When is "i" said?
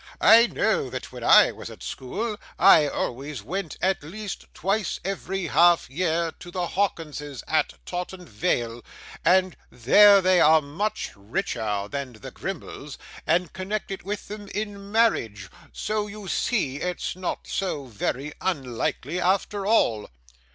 0.19-0.47, 1.23-1.51, 2.57-2.87